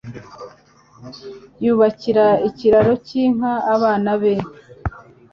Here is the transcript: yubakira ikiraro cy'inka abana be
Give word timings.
yubakira 1.63 2.25
ikiraro 2.49 2.93
cy'inka 3.05 3.53
abana 3.75 4.11
be 4.21 4.33